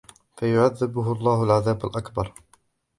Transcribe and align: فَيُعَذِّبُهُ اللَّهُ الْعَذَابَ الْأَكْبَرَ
فَيُعَذِّبُهُ 0.37 1.11
اللَّهُ 1.11 1.43
الْعَذَابَ 1.43 1.85
الْأَكْبَرَ 1.85 2.33